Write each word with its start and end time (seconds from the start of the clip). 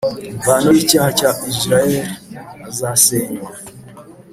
imvano 0.29 0.67
y’icyaha 0.75 1.09
cya 1.19 1.31
Israheli, 1.51 1.99
azasenywa; 2.69 3.49